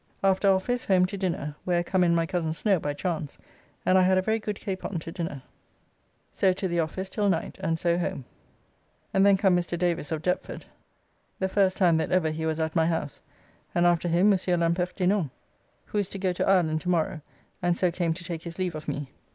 After 0.23 0.49
office 0.49 0.85
home 0.85 1.05
to 1.05 1.15
dinner, 1.15 1.55
where 1.63 1.83
come 1.83 2.03
in 2.03 2.15
my 2.15 2.25
cozen 2.25 2.53
Snow 2.53 2.79
by 2.79 2.91
chance, 2.91 3.37
and 3.85 3.99
I 3.99 4.01
had 4.01 4.17
a 4.17 4.21
very 4.23 4.39
good 4.39 4.59
capon 4.59 4.97
to 4.97 5.11
dinner. 5.11 5.43
So 6.31 6.53
to 6.53 6.67
the 6.67 6.79
office 6.79 7.07
till 7.07 7.29
night, 7.29 7.59
and 7.61 7.77
so 7.79 7.99
home, 7.99 8.25
and 9.13 9.23
then 9.23 9.37
come 9.37 9.55
Mr. 9.55 9.77
Davis, 9.77 10.11
of 10.11 10.23
Deptford 10.23 10.65
(the 11.37 11.47
first 11.47 11.77
time 11.77 11.97
that 11.97 12.11
ever 12.11 12.31
he 12.31 12.47
was 12.47 12.59
at 12.59 12.75
my 12.75 12.87
house), 12.87 13.21
and 13.75 13.85
after 13.85 14.07
him 14.07 14.29
Mons. 14.31 14.47
L'Impertinent, 14.47 15.29
who 15.85 15.99
is 15.99 16.09
to 16.09 16.17
go 16.17 16.33
to 16.33 16.47
Ireland 16.47 16.81
to 16.81 16.89
morrow, 16.89 17.21
and 17.61 17.77
so 17.77 17.91
came 17.91 18.15
to 18.15 18.23
take 18.23 18.41
his 18.41 18.57
leave 18.57 18.73
of 18.73 18.87
me. 18.87 19.11